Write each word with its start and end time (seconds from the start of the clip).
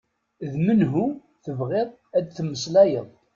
D 0.51 0.53
menhu 0.65 1.05
tebɣiḍ 1.43 1.89
ad 2.17 2.25
tmeslayeḍ? 2.29 3.07